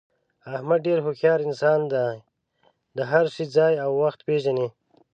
[0.55, 2.09] احمد ډېر هوښیار انسان دی،
[2.97, 4.67] د هر شي ځای او وخت پېژني.